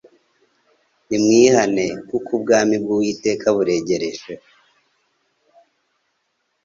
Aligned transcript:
Nimwihane; 1.07 1.85
kuko 2.09 2.29
ubwami 2.37 2.75
bw'Uwiteka 2.83 3.47
buregereje. 3.55 4.31